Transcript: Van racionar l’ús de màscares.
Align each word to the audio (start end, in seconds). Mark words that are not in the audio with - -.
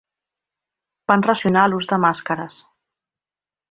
Van 1.13 1.25
racionar 1.29 1.69
l’ús 1.69 1.89
de 1.95 2.03
màscares. 2.09 2.61